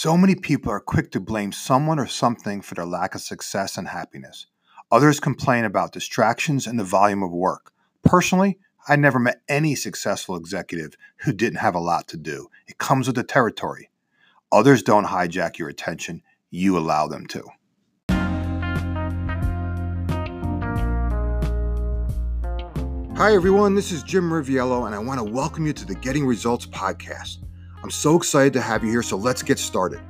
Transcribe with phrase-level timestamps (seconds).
[0.00, 3.76] So many people are quick to blame someone or something for their lack of success
[3.76, 4.46] and happiness.
[4.92, 7.72] Others complain about distractions and the volume of work.
[8.04, 12.46] Personally, I never met any successful executive who didn't have a lot to do.
[12.68, 13.90] It comes with the territory.
[14.52, 17.42] Others don't hijack your attention, you allow them to.
[23.16, 23.74] Hi, everyone.
[23.74, 27.38] This is Jim Riviello, and I want to welcome you to the Getting Results podcast.
[27.80, 30.00] I'm so excited to have you here, so let's get started.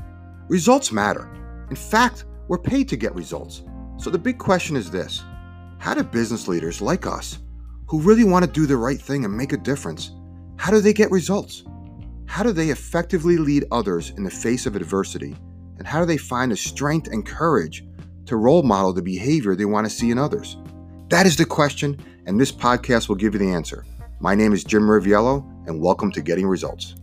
[0.48, 1.30] Results matter.
[1.68, 3.63] In fact, we're paid to get results.
[3.99, 5.22] So the big question is this
[5.77, 7.41] How do business leaders like us,
[7.86, 10.13] who really want to do the right thing and make a difference,
[10.57, 11.64] how do they get results?
[12.25, 15.36] How do they effectively lead others in the face of adversity?
[15.77, 17.85] And how do they find the strength and courage
[18.27, 20.57] to role model the behavior they want to see in others?
[21.11, 23.85] That is the question, and this podcast will give you the answer.
[24.21, 26.94] My name is Jim Riviello, and welcome to Getting Results.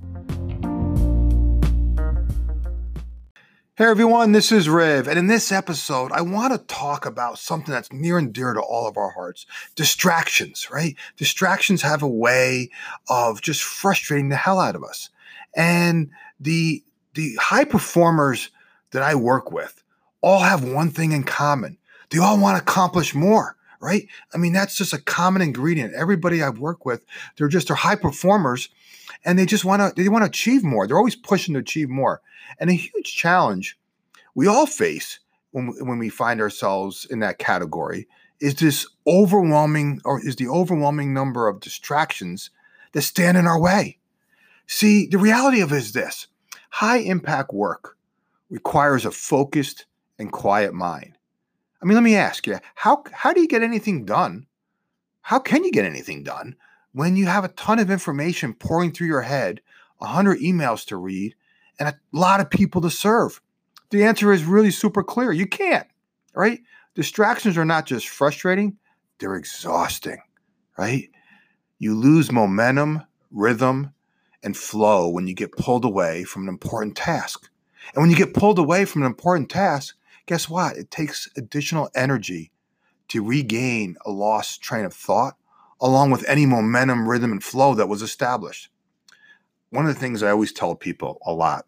[3.77, 7.73] Hey everyone, this is Riv, and in this episode, I want to talk about something
[7.73, 10.95] that's near and dear to all of our hearts distractions, right?
[11.17, 12.69] Distractions have a way
[13.09, 15.09] of just frustrating the hell out of us.
[15.57, 18.49] And the, the high performers
[18.91, 19.83] that I work with
[20.21, 21.77] all have one thing in common
[22.11, 23.57] they all want to accomplish more.
[23.81, 24.07] Right.
[24.33, 25.93] I mean, that's just a common ingredient.
[25.95, 27.05] Everybody I've worked with,
[27.35, 28.69] they're just they're high performers
[29.25, 30.87] and they just want to they want to achieve more.
[30.87, 32.21] They're always pushing to achieve more.
[32.59, 33.77] And a huge challenge
[34.35, 35.19] we all face
[35.51, 38.07] when when we find ourselves in that category
[38.39, 42.51] is this overwhelming or is the overwhelming number of distractions
[42.91, 43.97] that stand in our way.
[44.67, 46.27] See, the reality of it is this:
[46.69, 47.97] high impact work
[48.49, 49.85] requires a focused
[50.19, 51.17] and quiet mind.
[51.81, 54.45] I mean, let me ask you, how how do you get anything done?
[55.21, 56.55] How can you get anything done
[56.95, 59.59] when you have a ton of information pouring through your head,
[59.97, 61.35] 100 emails to read,
[61.77, 63.41] and a lot of people to serve?
[63.89, 65.33] The answer is really super clear.
[65.33, 65.85] You can't,
[66.33, 66.61] right?
[66.95, 68.77] Distractions are not just frustrating,
[69.19, 70.21] they're exhausting,
[70.77, 71.09] right?
[71.79, 73.91] You lose momentum, rhythm,
[74.41, 77.49] and flow when you get pulled away from an important task.
[77.93, 79.97] And when you get pulled away from an important task,
[80.27, 80.77] guess what?
[80.77, 82.53] It takes additional energy
[83.09, 85.35] to regain a lost train of thought
[85.81, 88.69] along with any momentum, rhythm, and flow that was established.
[89.69, 91.65] One of the things I always tell people a lot,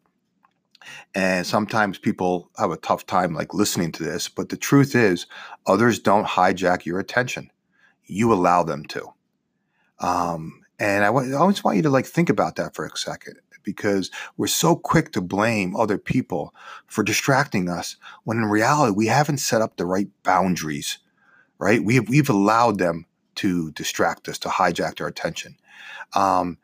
[1.13, 5.25] and sometimes people have a tough time like listening to this, but the truth is,
[5.66, 7.51] others don't hijack your attention.
[8.06, 9.13] You allow them to.
[10.00, 12.97] Um, and I, w- I always want you to like think about that for a
[12.97, 16.53] second because we're so quick to blame other people
[16.85, 21.00] for distracting us when in reality we haven't set up the right boundaries,
[21.59, 21.84] right?
[21.84, 23.06] We have, we've allowed them
[23.38, 25.56] to distract us, to hijack our attention.
[26.14, 26.58] Um,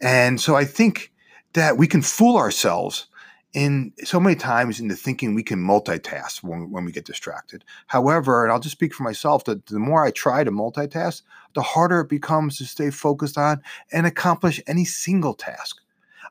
[0.00, 1.12] and so I think
[1.52, 3.06] that we can fool ourselves
[3.52, 7.64] in so many times into thinking we can multitask when, when we get distracted.
[7.88, 11.22] However, and I'll just speak for myself, that the more I try to multitask,
[11.54, 13.60] the harder it becomes to stay focused on
[13.92, 15.80] and accomplish any single task.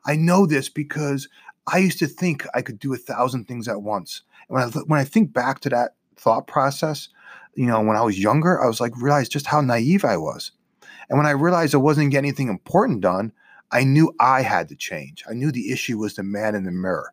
[0.06, 1.28] I know this because
[1.66, 4.22] I used to think I could do a thousand things at once.
[4.48, 7.10] And when I, when I think back to that thought process,
[7.54, 10.52] you know, when I was younger, I was like, realized just how naive I was.
[11.08, 13.32] And when I realized I wasn't getting anything important done,
[13.72, 15.24] I knew I had to change.
[15.28, 17.12] I knew the issue was the man in the mirror.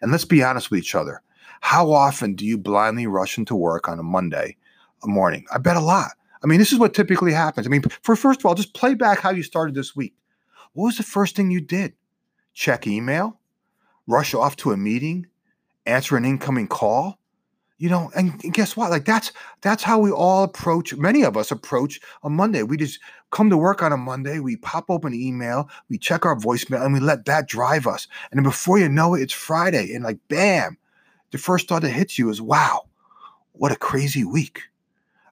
[0.00, 1.22] And let's be honest with each other.
[1.60, 4.56] How often do you blindly rush into work on a Monday
[5.04, 5.46] morning?
[5.52, 6.12] I bet a lot.
[6.42, 7.66] I mean, this is what typically happens.
[7.66, 10.14] I mean, for first of all, just play back how you started this week.
[10.74, 11.94] What was the first thing you did?
[12.52, 13.40] Check email?
[14.06, 15.26] Rush off to a meeting?
[15.86, 17.18] Answer an incoming call?
[17.78, 18.90] You know and guess what?
[18.90, 22.62] Like that's that's how we all approach many of us approach a monday.
[22.62, 23.00] We just
[23.30, 26.94] come to work on a monday we pop open email we check our voicemail and
[26.94, 28.08] we let that drive us.
[28.30, 30.78] And then before you know it it's friday and like bam
[31.32, 32.86] the first thought that hits you is wow
[33.52, 34.62] what a crazy week.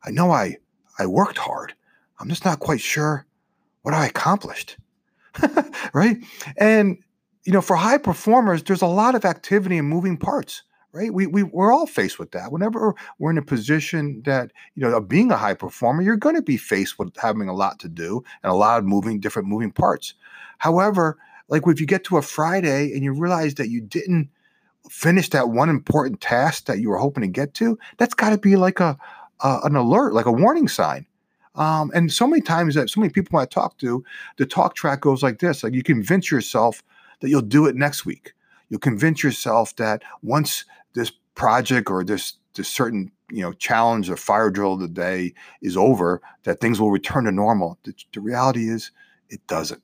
[0.04, 0.56] I know i
[0.98, 1.74] i worked hard.
[2.20, 3.26] I'm just not quite sure
[3.82, 4.76] what i accomplished.
[5.92, 6.16] Right?
[6.56, 6.98] And
[7.44, 10.62] you know for high performers there's a lot of activity and moving parts
[10.94, 11.12] right?
[11.12, 12.52] We, we we're all faced with that.
[12.52, 16.42] Whenever we're in a position that you know being a high performer, you're going to
[16.42, 19.72] be faced with having a lot to do and a lot of moving different moving
[19.72, 20.14] parts.
[20.58, 21.18] However,
[21.48, 24.30] like if you get to a Friday and you realize that you didn't
[24.88, 28.38] finish that one important task that you were hoping to get to, that's got to
[28.38, 28.96] be like a,
[29.40, 31.06] a, an alert, like a warning sign.
[31.56, 34.04] Um, and so many times that so many people I talk to,
[34.36, 36.82] the talk track goes like this: like you convince yourself
[37.20, 38.32] that you'll do it next week.
[38.68, 40.64] You'll convince yourself that once
[40.94, 45.34] this project or this this certain you know challenge or fire drill of the day
[45.62, 48.92] is over that things will return to normal the, the, reality is
[49.28, 49.82] it doesn't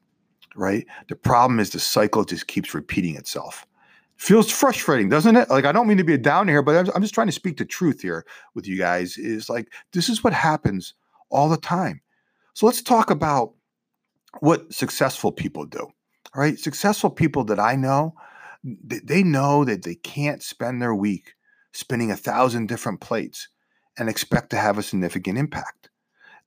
[0.55, 3.67] right the problem is the cycle just keeps repeating itself
[4.21, 5.49] feels frustrating, doesn't it?
[5.49, 7.33] Like I don't mean to be a downer here, but I'm, I'm just trying to
[7.33, 9.17] speak the truth here with you guys.
[9.17, 10.93] Is like this is what happens
[11.31, 12.03] all the time.
[12.53, 13.55] So let's talk about
[14.41, 15.81] what successful people do.
[15.81, 18.15] All right, successful people that I know,
[18.63, 21.35] they know that they can't spend their week
[21.73, 23.49] spinning a thousand different plates
[23.99, 25.91] and expect to have a significant impact.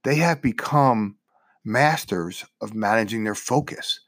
[0.04, 1.18] They have become
[1.64, 4.00] masters of managing their focus.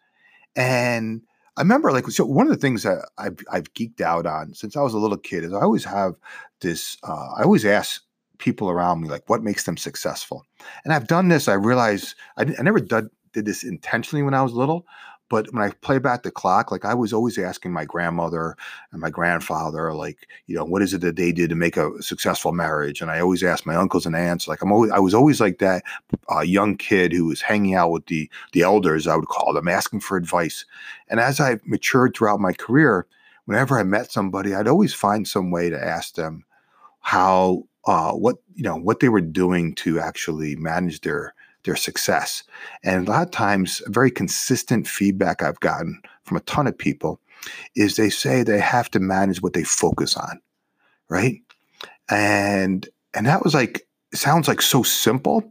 [0.55, 1.21] And
[1.57, 4.75] I remember, like, so one of the things that I've, I've geeked out on since
[4.75, 6.15] I was a little kid is I always have
[6.59, 8.01] this, uh, I always ask
[8.37, 10.43] people around me, like, what makes them successful?
[10.83, 14.41] And I've done this, I realize I, I never did, did this intentionally when I
[14.41, 14.85] was little,
[15.29, 18.55] but when I play back the clock, like I was always asking my grandmother
[18.91, 22.01] and my grandfather, like, you know, what is it that they did to make a
[22.01, 23.01] successful marriage?
[23.01, 25.57] And I always asked my uncles and aunts, like I'm always, I was always like
[25.59, 25.83] that
[26.31, 29.67] uh, young kid who was hanging out with the the elders, I would call them,
[29.67, 30.65] asking for advice.
[31.09, 33.07] And as I matured throughout my career,
[33.45, 36.45] whenever I met somebody, I'd always find some way to ask them
[36.99, 41.33] how, uh, what you know, what they were doing to actually manage their
[41.65, 42.43] their success.
[42.83, 47.19] And a lot of times, very consistent feedback I've gotten from a ton of people
[47.75, 50.39] is they say they have to manage what they focus on,
[51.09, 51.41] right?
[52.09, 55.43] And and that was like sounds like so simple,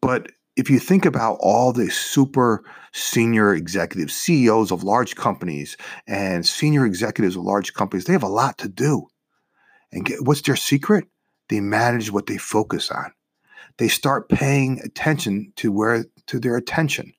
[0.00, 5.76] but if you think about all the super senior executives, CEOs of large companies,
[6.06, 9.06] and senior executives of large companies, they have a lot to do.
[9.92, 11.06] And get, what's their secret?
[11.48, 13.12] They manage what they focus on
[13.78, 17.12] they start paying attention to where to their attention.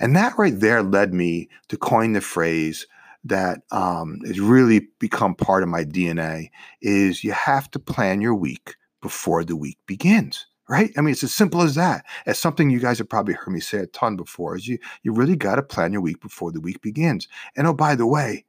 [0.00, 2.86] And that right there led me to coin the phrase
[3.24, 6.50] that um, has really become part of my DNA
[6.80, 10.46] is you have to plan your week before the week begins.
[10.68, 10.92] Right?
[10.96, 12.06] I mean, it's as simple as that.
[12.24, 14.56] It's something you guys have probably heard me say a ton before.
[14.56, 17.28] Is you you really got to plan your week before the week begins.
[17.56, 18.44] And oh, by the way,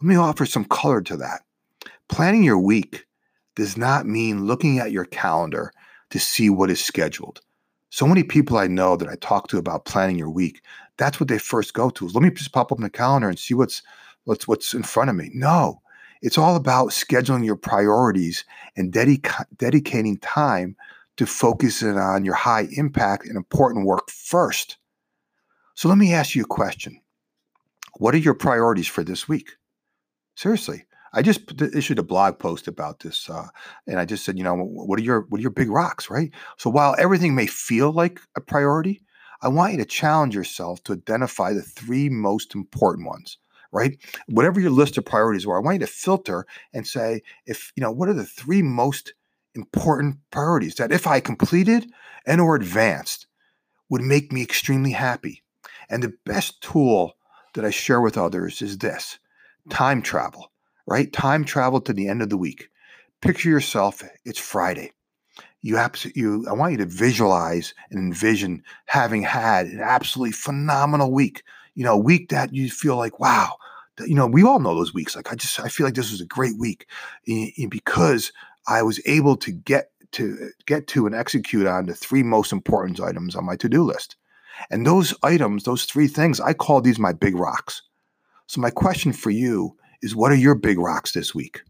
[0.00, 1.40] let me offer some color to that.
[2.08, 3.06] Planning your week
[3.56, 5.72] does not mean looking at your calendar
[6.10, 7.40] to see what is scheduled.
[7.90, 10.62] So many people I know that I talk to about planning your week,
[10.96, 12.06] that's what they first go to.
[12.06, 13.82] Is let me just pop up in the calendar and see what's
[14.24, 15.30] what's what's in front of me.
[15.32, 15.80] No,
[16.20, 18.44] it's all about scheduling your priorities
[18.76, 20.76] and dedica- dedicating time
[21.16, 24.78] to focus focusing on your high impact and important work first.
[25.74, 27.00] So let me ask you a question.
[27.94, 29.56] What are your priorities for this week?
[30.36, 30.84] Seriously,
[31.18, 33.48] I just issued a blog post about this, uh,
[33.88, 36.30] and I just said, you know, what are your what are your big rocks, right?
[36.58, 39.02] So while everything may feel like a priority,
[39.42, 43.36] I want you to challenge yourself to identify the three most important ones,
[43.72, 43.98] right?
[44.28, 47.82] Whatever your list of priorities are, I want you to filter and say, if you
[47.82, 49.12] know, what are the three most
[49.56, 51.90] important priorities that if I completed
[52.28, 53.26] and or advanced
[53.88, 55.42] would make me extremely happy.
[55.90, 57.16] And the best tool
[57.54, 59.18] that I share with others is this
[59.68, 60.52] time travel
[60.88, 61.12] right?
[61.12, 62.68] Time travel to the end of the week.
[63.20, 64.92] Picture yourself, it's Friday.
[65.60, 71.12] You absolutely, you, I want you to visualize and envision having had an absolutely phenomenal
[71.12, 71.42] week.
[71.74, 73.56] You know, a week that you feel like, wow,
[74.00, 75.14] you know, we all know those weeks.
[75.14, 76.86] Like, I just, I feel like this was a great week
[77.28, 78.32] eh, eh, because
[78.66, 83.00] I was able to get to get to and execute on the three most important
[83.00, 84.16] items on my to-do list.
[84.70, 87.82] And those items, those three things, I call these my big rocks.
[88.46, 91.60] So my question for you is what are your big rocks this week?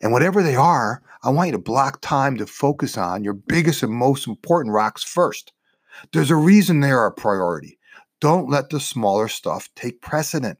[0.00, 3.82] And whatever they are, I want you to block time to focus on your biggest
[3.82, 5.52] and most important rocks first.
[6.12, 7.78] There's a reason they are a priority.
[8.20, 10.58] Don't let the smaller stuff take precedent.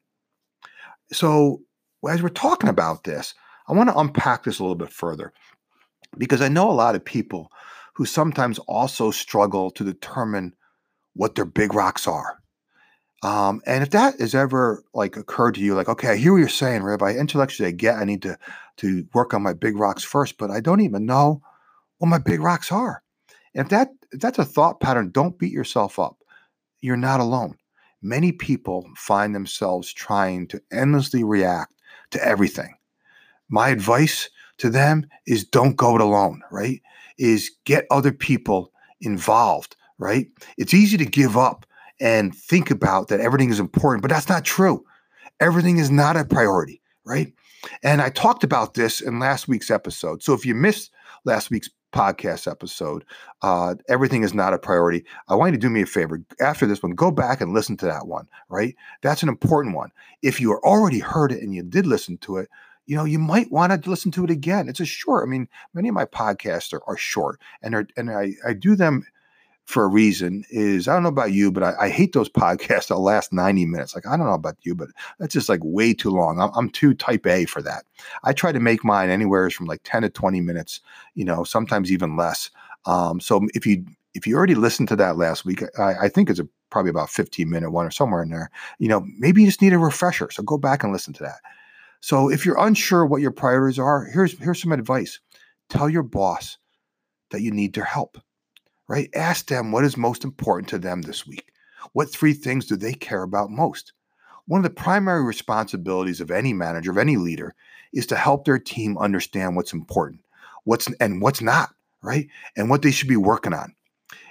[1.13, 1.63] So,
[2.09, 3.35] as we're talking about this,
[3.69, 5.33] I want to unpack this a little bit further
[6.19, 7.51] because I know a lot of people
[7.95, 10.55] who sometimes also struggle to determine
[11.15, 12.42] what their big rocks are.
[13.23, 16.39] Um, and if that has ever like occurred to you, like, okay, I hear what
[16.39, 17.13] you're saying, Rabbi.
[17.15, 18.37] Intellectually, I get I need to
[18.79, 21.41] to work on my big rocks first, but I don't even know
[21.99, 23.03] what my big rocks are.
[23.55, 26.19] And if that if that's a thought pattern, don't beat yourself up.
[26.81, 27.57] You're not alone.
[28.03, 31.75] Many people find themselves trying to endlessly react
[32.11, 32.75] to everything.
[33.49, 36.83] My advice to them is don't go it alone, right?
[37.19, 40.27] Is get other people involved, right?
[40.59, 41.67] It's easy to give up
[42.03, 44.85] and think about that everything is important, but that's not true.
[45.41, 47.33] Everything is not a priority, right?
[47.85, 50.21] And I talked about this in last week's episode.
[50.23, 50.91] So if you missed
[51.25, 53.05] last week's podcast episode,
[53.43, 55.05] uh, everything is not a priority.
[55.29, 57.77] I want you to do me a favor after this one, go back and listen
[57.79, 58.75] to that one, right?
[59.03, 59.93] That's an important one.
[60.23, 62.49] If you already heard it and you did listen to it,
[62.87, 64.69] you know, you might want to listen to it again.
[64.69, 65.25] It's a short.
[65.25, 68.75] I mean, many of my podcasts are, are short, and are, and I, I do
[68.75, 69.07] them
[69.73, 72.89] for a reason is I don't know about you, but I, I, hate those podcasts
[72.89, 73.95] that last 90 minutes.
[73.95, 74.89] Like, I don't know about you, but
[75.19, 76.41] that's just like way too long.
[76.41, 77.85] I'm, I'm too type A for that.
[78.25, 80.81] I try to make mine anywhere from like 10 to 20 minutes,
[81.15, 82.51] you know, sometimes even less.
[82.85, 86.29] Um, so if you if you already listened to that last week, I, I think
[86.29, 89.49] it's a probably about 15 minute one or somewhere in there, you know, maybe you
[89.49, 90.31] just need a refresher.
[90.31, 91.41] So go back and listen to that.
[92.01, 95.21] So if you're unsure what your priorities are, here's here's some advice.
[95.71, 96.59] Tell your boss
[97.31, 98.19] that you need their help
[98.93, 99.09] right?
[99.15, 101.51] Ask them what is most important to them this week.
[101.95, 103.95] What three things do they care about most?
[104.47, 107.55] One of the primary responsibilities of any manager, of any leader,
[107.95, 110.21] is to help their team understand what's important,
[110.65, 111.71] what's and what's not,
[112.03, 112.29] right?
[112.55, 113.75] And what they should be working on.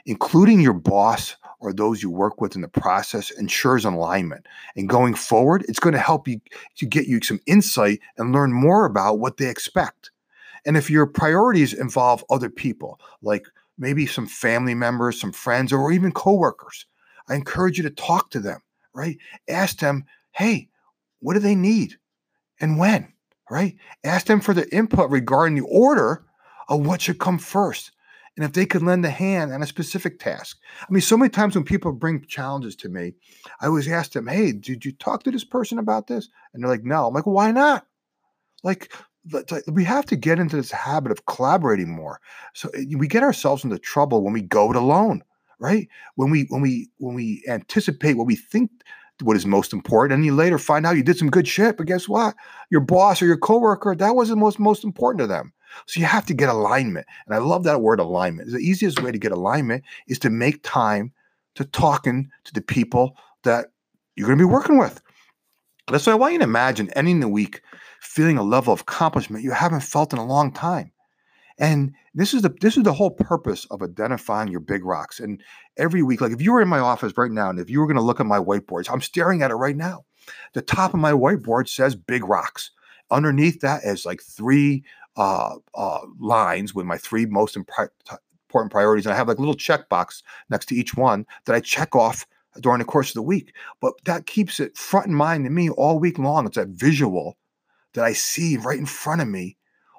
[0.06, 4.46] Including your boss or those you work with in the process ensures alignment.
[4.76, 6.40] And going forward, it's going to help you
[6.76, 10.12] to get you some insight and learn more about what they expect.
[10.68, 13.48] And if your priorities involve other people, like
[13.82, 16.86] maybe some family members, some friends, or even coworkers.
[17.28, 18.62] I encourage you to talk to them,
[18.94, 19.18] right?
[19.50, 20.70] Ask them, hey,
[21.20, 21.96] what do they need
[22.62, 23.12] and when,
[23.50, 23.76] right?
[24.04, 26.24] Ask them for their input regarding the order
[26.70, 27.92] of what should come first.
[28.38, 30.58] And if they could lend a hand on a specific task.
[30.82, 33.14] I mean, so many times when people bring challenges to me,
[33.60, 36.30] I always ask them, hey, did you talk to this person about this?
[36.54, 37.08] And they're like, no.
[37.08, 37.86] I'm like, why not?
[38.64, 38.94] Like,
[39.68, 42.20] we have to get into this habit of collaborating more.
[42.54, 45.24] So eh, we get ourselves into trouble when we go it alone,
[45.60, 45.88] right?
[46.16, 48.72] When we when we when we anticipate what we think
[49.22, 51.86] what is most important, and you later find out you did some good shit, but
[51.86, 52.36] guess what?
[52.72, 55.54] Your boss or your coworker that wasn't most most important to them.
[55.86, 58.52] So you have to get alignment, and I love that word alignment.
[58.52, 61.14] The easiest way to get alignment is to make time
[61.56, 63.68] to talking to the people that
[64.16, 65.02] you're going to be working with.
[65.90, 67.62] That's why I want you to imagine ending the week
[68.00, 70.92] feeling a level of accomplishment you haven't felt in a long time.
[71.58, 75.20] And this is the this is the whole purpose of identifying your big rocks.
[75.20, 75.42] And
[75.78, 77.88] every week, like if you were in my office right now, and if you were
[77.88, 80.06] going to look at my whiteboards, I'm staring at it right now.
[80.54, 82.72] The top of my whiteboard says big rocks.
[83.12, 84.84] Underneath that is like three
[85.18, 89.06] uh, uh, lines with my three most important priorities.
[89.06, 92.26] And I have like a little checkbox next to each one that I check off
[92.60, 93.54] during the course of the week.
[93.80, 96.46] But that keeps it front in mind to me all week long.
[96.46, 97.38] It's that visual
[97.94, 99.58] that I see right in front of me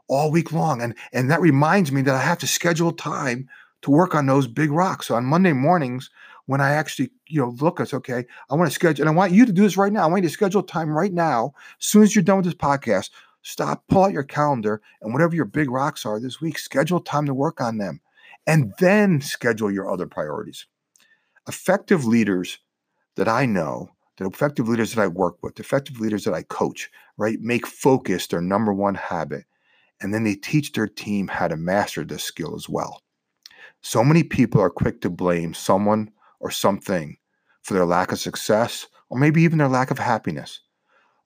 [0.08, 0.82] all week long.
[0.82, 3.48] And, and that reminds me that I have to schedule time
[3.82, 5.08] to work on those big rocks.
[5.08, 6.10] So on Monday mornings,
[6.46, 8.24] when I actually, you know, look, it's okay.
[8.50, 10.02] I want to schedule, and I want you to do this right now.
[10.02, 11.54] I want you to schedule time right now.
[11.80, 13.10] As soon as you're done with this podcast,
[13.42, 17.26] stop, pull out your calendar, and whatever your big rocks are this week, schedule time
[17.26, 18.00] to work on them.
[18.46, 20.66] And then schedule your other priorities.
[21.48, 22.58] Effective leaders
[23.16, 26.90] that I know the effective leaders that I work with, effective leaders that I coach,
[27.16, 29.44] right, make focus their number one habit.
[30.00, 33.02] And then they teach their team how to master this skill as well.
[33.80, 37.16] So many people are quick to blame someone or something
[37.62, 40.60] for their lack of success or maybe even their lack of happiness.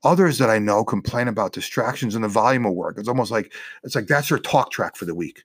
[0.04, 2.98] Others that I know complain about distractions and the volume of work.
[2.98, 5.42] It's almost like it's like that's their talk track for the week.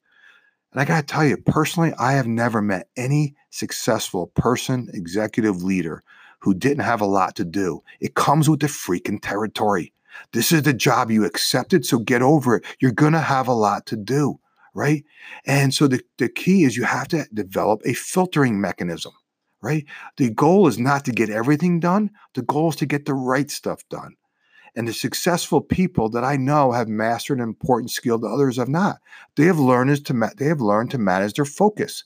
[0.71, 5.63] And I got to tell you, personally, I have never met any successful person, executive
[5.63, 6.03] leader
[6.39, 7.83] who didn't have a lot to do.
[7.99, 9.93] It comes with the freaking territory.
[10.33, 12.65] This is the job you accepted, so get over it.
[12.79, 14.39] You're going to have a lot to do,
[14.73, 15.03] right?
[15.45, 19.13] And so the, the key is you have to develop a filtering mechanism,
[19.61, 19.85] right?
[20.17, 23.49] The goal is not to get everything done, the goal is to get the right
[23.49, 24.15] stuff done.
[24.75, 28.69] And the successful people that I know have mastered an important skill that others have
[28.69, 28.99] not.
[29.35, 32.05] They have learned is to ma- they have learned to manage their focus.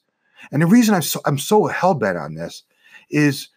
[0.52, 2.64] And the reason I'm so I'm so hell bent on this
[3.10, 3.50] is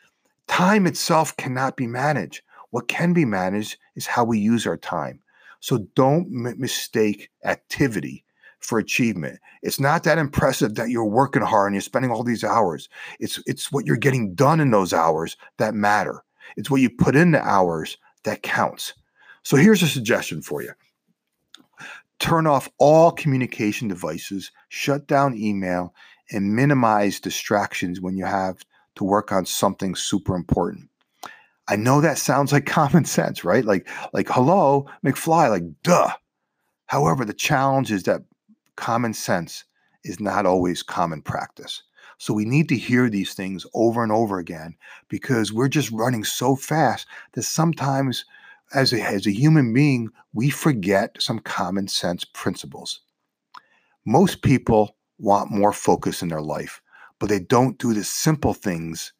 [0.49, 2.43] Time itself cannot be managed.
[2.71, 5.21] What can be managed is how we use our time.
[5.61, 8.25] So don't m- mistake activity
[8.59, 9.39] for achievement.
[9.63, 12.89] It's not that impressive that you're working hard and you're spending all these hours.
[13.21, 16.25] It's it's what you're getting done in those hours that matter.
[16.57, 18.95] It's what you put in the hours that counts.
[19.43, 20.73] So here's a suggestion for you.
[22.19, 25.95] Turn off all communication devices, shut down email,
[26.31, 28.59] and minimize distractions when you have
[28.97, 30.91] to work on something super important.
[31.69, 33.65] I know that sounds like common sense, right?
[33.65, 36.13] Like, like hello, McFly, like duh.
[36.87, 38.23] However, the challenge is that
[38.77, 39.65] common sense
[40.05, 41.83] is not always common practice.
[42.19, 44.77] So we need to hear these things over and over again
[45.09, 48.25] because we're just running so fast that sometimes
[48.75, 53.01] as a, as a human being, we forget some common sense principles.
[54.05, 56.81] Most people want more focus in their life
[57.19, 59.13] but they don't do the simple things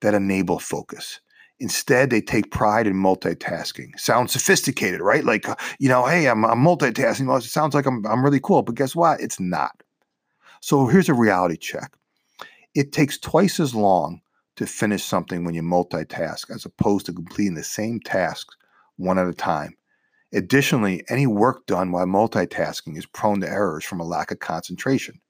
[0.00, 1.20] that enable focus.
[1.58, 3.98] Instead, they take pride in multitasking.
[3.98, 5.24] Sounds sophisticated, right?
[5.24, 7.26] Like, uh, you know, hey, I'm, I'm multitasking.
[7.26, 9.20] Well, it sounds like I'm, I'm really cool, but guess what?
[9.20, 9.82] It's not.
[10.62, 11.92] So here's a reality check.
[12.74, 14.20] It takes twice as long
[14.56, 18.56] to finish something when you multitask as opposed to completing the same tasks
[18.96, 19.76] one at a time.
[20.32, 25.20] Additionally, any work done while multitasking is prone to errors from a lack of concentration.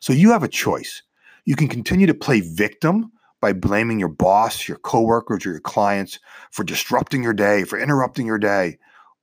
[0.00, 1.02] So you have a choice.
[1.44, 6.18] You can continue to play victim by blaming your boss, your coworkers, or your clients
[6.50, 8.78] for disrupting your day, for interrupting your day,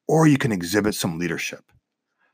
[0.07, 1.71] or you can exhibit some leadership.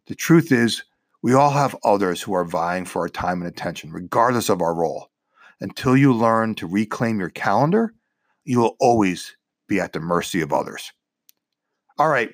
[0.05, 0.83] The truth is,
[1.23, 4.75] we all have others who are vying for our time and attention, regardless of our
[4.75, 5.09] role.
[5.63, 7.93] Until you learn to reclaim your calendar,
[8.43, 9.37] you will always
[9.69, 10.91] be at the mercy of others.
[11.97, 12.31] All right,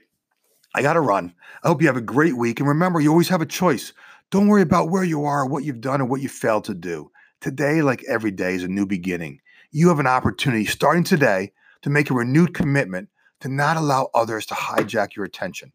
[0.74, 1.36] I got to run.
[1.64, 2.60] I hope you have a great week.
[2.60, 3.94] And remember, you always have a choice.
[4.32, 7.12] Don't worry about where you are, what you've done, or what you failed to do.
[7.40, 9.42] Today, like every day, is a new beginning.
[9.70, 11.52] You have an opportunity starting today
[11.84, 13.10] to make a renewed commitment
[13.42, 15.72] to not allow others to hijack your attention.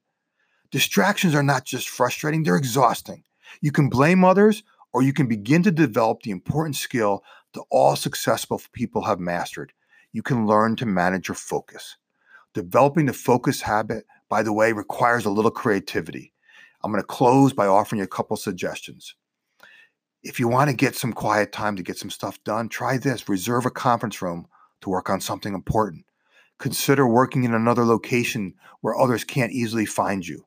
[0.72, 3.22] Distractions are not just frustrating, they're exhausting.
[3.60, 7.22] You can blame others, or you can begin to develop the important skill
[7.54, 9.72] that all successful people have mastered.
[10.12, 11.96] You can learn to manage your focus.
[12.52, 16.32] Developing the focus habit, by the way, requires a little creativity.
[16.82, 19.14] I'm going to close by offering you a couple suggestions.
[20.22, 23.28] If you want to get some quiet time to get some stuff done, try this
[23.28, 24.46] reserve a conference room
[24.82, 26.04] to work on something important.
[26.58, 30.46] Consider working in another location where others can't easily find you.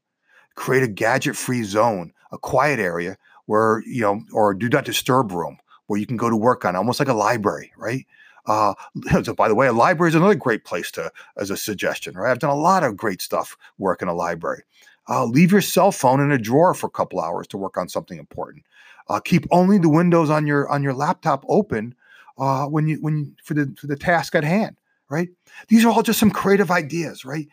[0.55, 5.31] Create a gadget free zone, a quiet area where, you know, or do not disturb
[5.31, 8.05] room where you can go to work on, almost like a library, right?
[8.45, 8.73] Uh,
[9.23, 12.31] so by the way, a library is another great place to, as a suggestion, right?
[12.31, 14.63] I've done a lot of great stuff work in a library.
[15.09, 17.87] Uh, leave your cell phone in a drawer for a couple hours to work on
[17.87, 18.63] something important.
[19.09, 21.95] Uh, keep only the windows on your on your laptop open
[22.37, 24.75] uh, when you when for the for the task at hand.
[25.09, 25.29] Right?
[25.69, 27.23] These are all just some creative ideas.
[27.23, 27.47] Right?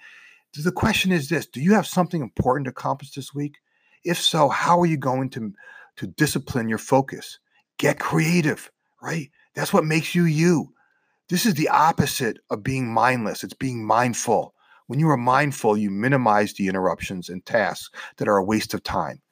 [0.60, 3.58] The question is this: Do you have something important to accomplish this week?
[4.04, 5.52] If so, how are you going to
[5.96, 7.38] to discipline your focus?
[7.78, 8.70] Get creative.
[9.02, 9.30] Right?
[9.54, 10.72] That's what makes you you.
[11.28, 14.54] This is the opposite of being mindless, it's being mindful.
[14.86, 17.88] When you are mindful, you minimize the interruptions and tasks
[18.18, 19.22] that are a waste of time.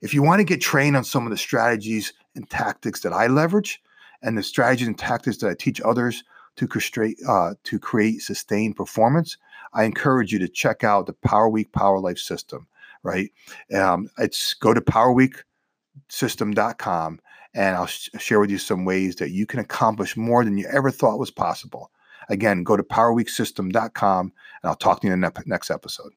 [0.00, 3.26] If you want to get trained on some of the strategies and tactics that I
[3.26, 3.82] leverage
[4.22, 6.22] and the strategies and tactics that I teach others
[6.56, 9.36] to create, uh, to create sustained performance,
[9.72, 12.66] I encourage you to check out the Power Week Power Life System,
[13.02, 13.32] right?
[13.74, 17.20] Um, it's go to powerweeksystem.com
[17.54, 20.66] and I'll sh- share with you some ways that you can accomplish more than you
[20.72, 21.90] ever thought was possible.
[22.28, 26.12] Again, go to powerweeksystem.com and I'll talk to you in the next episode.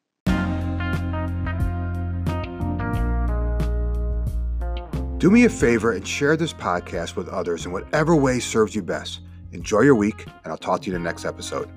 [5.18, 8.82] Do me a favor and share this podcast with others in whatever way serves you
[8.82, 9.20] best.
[9.52, 11.70] Enjoy your week, and I'll talk to you in the next episode.